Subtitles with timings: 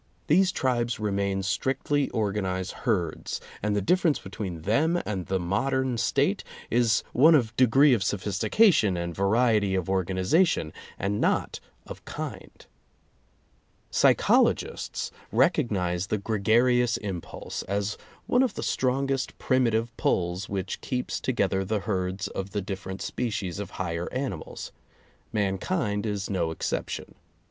[0.25, 5.27] These tribes remain strictly organized herds, and the difference [i 4 8] between them and
[5.27, 11.21] the modern State is one of de gree of sophistication and variety of organization, and
[11.21, 12.65] not of kind.
[13.91, 17.95] Psychologists recognize the gregarious impulse as
[18.25, 23.59] one of the strongest primitive pulls which keeps together the herds of the different species
[23.59, 24.71] of higher animals.
[25.31, 27.13] Mankind is no exception.